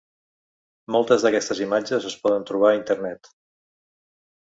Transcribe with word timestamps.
Moltes 0.95 1.25
d’aquestes 1.25 1.61
imatges 1.65 2.07
es 2.11 2.15
poden 2.23 2.47
trobar 2.51 2.71
a 2.71 2.79
internet. 2.79 3.31